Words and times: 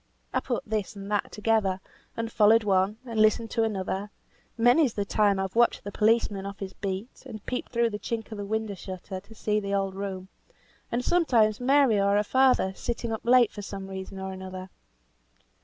I 0.33 0.39
put 0.39 0.63
this 0.65 0.95
and 0.95 1.11
that 1.11 1.31
together, 1.31 1.79
and 2.17 2.31
followed 2.31 2.63
one, 2.63 2.97
and 3.05 3.19
listened 3.21 3.51
to 3.51 3.61
the 3.61 3.79
other; 3.79 4.09
many's 4.57 4.95
the 4.95 5.05
time 5.05 5.37
I've 5.37 5.55
watched 5.55 5.83
the 5.83 5.91
policeman 5.91 6.43
off 6.43 6.57
his 6.57 6.73
beat, 6.73 7.21
and 7.27 7.45
peeped 7.45 7.71
through 7.71 7.91
the 7.91 7.99
chink 7.99 8.31
of 8.31 8.39
the 8.39 8.43
window 8.45 8.73
shutter 8.73 9.19
to 9.19 9.35
see 9.35 9.59
the 9.59 9.75
old 9.75 9.93
room, 9.93 10.29
and 10.91 11.05
sometimes 11.05 11.59
Mary 11.59 11.99
or 12.01 12.15
her 12.15 12.23
father 12.23 12.73
sitting 12.75 13.11
up 13.11 13.21
late 13.23 13.51
for 13.51 13.61
some 13.61 13.87
reason 13.87 14.17
or 14.17 14.31
another. 14.31 14.71